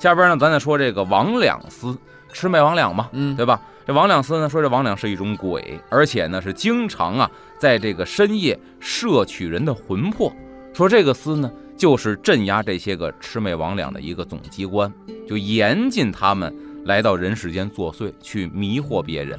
[0.00, 1.96] 下边呢，咱再说这个王两司，
[2.32, 3.60] 魑魅魍魉嘛，嗯对吧？
[3.86, 10.32] 这王两司呢，说这魍魉是一种鬼，而且呢是经常啊在这个深夜摄取人的魂魄。
[10.72, 14.90] 说这个司呢，就是镇压这些个魑魅魍魉的一个总机关，
[15.28, 16.50] 就严禁他们
[16.86, 19.38] 来到人世间作祟，去迷惑别人。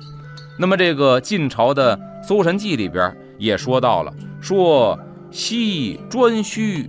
[0.60, 5.00] 那么这个晋朝的《搜神记》里边也说到了，说
[5.32, 6.88] 西颛顼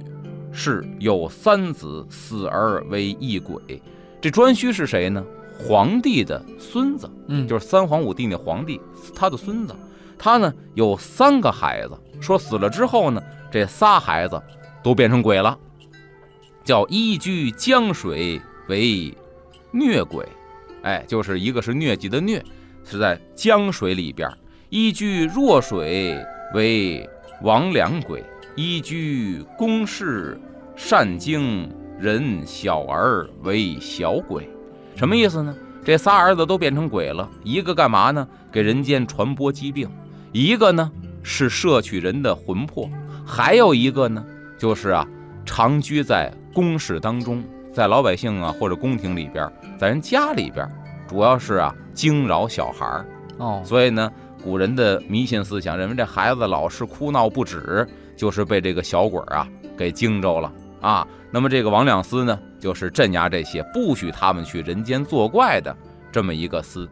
[0.52, 3.82] 是有三子，死而为异鬼。
[4.20, 5.24] 这颛顼是谁呢？
[5.58, 8.80] 皇帝的孙子，嗯就是三皇五帝那皇帝，
[9.14, 9.74] 他的孙子。
[10.18, 14.40] 他呢有三个孩子，说死了之后呢，这仨孩子
[14.82, 15.58] 都变成鬼了，
[16.64, 19.12] 叫依居江水为
[19.72, 20.26] 疟鬼。
[20.82, 22.42] 哎，就是一个是疟疾的疟，
[22.84, 24.28] 是在江水里边；
[24.68, 26.16] 依居弱水
[26.54, 27.08] 为
[27.42, 30.38] 魍魉鬼，依居宫室
[30.76, 34.48] 善经人小儿为小鬼。
[34.94, 35.54] 什么意思呢？
[35.84, 38.26] 这仨儿子都变成鬼了，一个干嘛呢？
[38.52, 39.88] 给人间传播疾病；
[40.30, 40.90] 一个呢
[41.22, 42.88] 是摄取人的魂魄；
[43.26, 44.24] 还有一个呢，
[44.58, 45.06] 就是啊，
[45.44, 47.42] 长居在宫室当中，
[47.72, 50.68] 在老百姓啊或者宫廷里边，在人家里边，
[51.08, 53.06] 主要是啊惊扰小孩儿。
[53.38, 54.12] 哦，所以呢，
[54.44, 61.06] 古人的迷信思想认为这孩子老是哭闹不止，就是被这个小鬼啊给惊着了啊。
[61.30, 65.74] 那么这个王两司呢，就是镇压这些不许他们去人间作怪的
[66.10, 66.88] 这么一个司。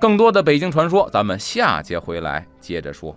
[0.00, 3.16] 更多的北京传说，咱们下节回来接着说。